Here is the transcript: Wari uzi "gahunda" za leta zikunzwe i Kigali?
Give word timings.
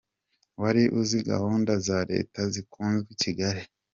Wari 0.61 0.83
uzi 0.99 1.17
"gahunda" 1.29 1.71
za 1.87 1.99
leta 2.11 2.39
zikunzwe 2.53 3.07
i 3.15 3.17
Kigali? 3.21 3.61